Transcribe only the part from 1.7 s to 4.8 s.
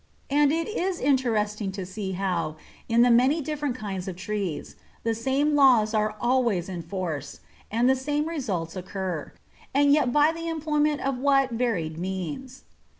to see how, in the many different kinds of tree,